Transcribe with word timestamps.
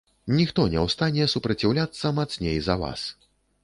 Ніхто 0.37 0.61
не 0.71 0.79
ў 0.85 0.95
стане 0.95 1.29
супраціўляцца 1.35 2.17
мацней 2.21 2.57
за 2.71 2.83
вас. 2.87 3.11